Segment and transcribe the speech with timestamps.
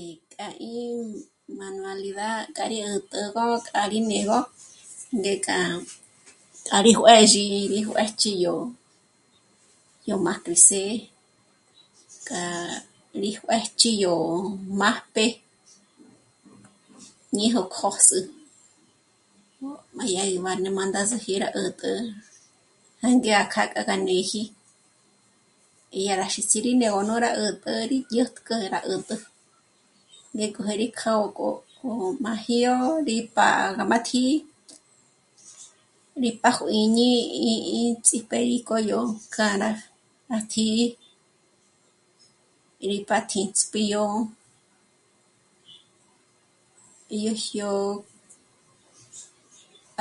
[0.00, 0.78] I k'a í
[1.58, 4.38] manualidad k'a rí 'ä̀t'ägo k'a rí né'egö,
[5.18, 5.56] ngék'a
[6.84, 8.54] rí juë̌zhi, rí juë̌jch'i yó,
[10.08, 10.84] yó má kris'é,
[12.28, 12.42] k'a
[13.22, 14.14] rí juë̌jchi yó
[14.80, 15.26] májp'e
[17.36, 18.20] ñejo kjö́s'ü.
[19.96, 21.92] Má yá gí mbáne má ndásíji rá 'ä̀t'ä
[23.00, 24.42] jânge gá kjâ'a k'a gá néji
[26.06, 29.16] yá rá xísi rí né'egö nú rá 'ä̀t'ä rí dyä̀t'k'ä rá 'ä̀t'ä,
[30.36, 34.34] ñe k'o jé rí kjâ'a ó gó, jó'o má jíyo rí pá'a gá má tǐ'i,
[36.22, 39.00] rí pá'a juǐñi 'i'i ts'íp'e í k'o yó
[39.34, 39.70] k'a rá
[40.36, 40.86] à tjǐ'i,
[42.90, 44.04] rí pa títsp'i yó,
[47.24, 47.88] yó jyó'o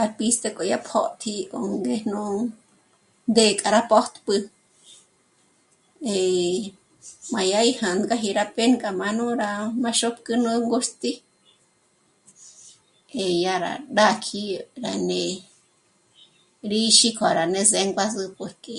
[0.00, 2.26] à pístë k'o dyá pó'tji ó ngéjnu,
[3.30, 4.34] ngék'a rá pójtp'ü,
[6.10, 6.64] eh,
[7.32, 9.50] má yá gí jângaji rá pěnk'a má nú rá
[9.82, 11.12] m'áxópk'ü nú ngôxti,
[13.20, 14.42] eh, dyà rá d'ákji
[14.84, 15.36] rá né'e,
[16.70, 18.76] rí xík'o rá né'e zénguazü porque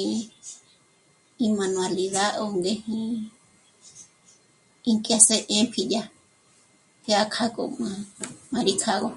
[1.45, 2.99] í manualidad ó ngéjnú
[4.89, 6.03] ín k'e hacer e pìdya,
[7.03, 7.88] dyá k'a ngǔm'ü
[8.51, 9.09] má rí kjâ'agö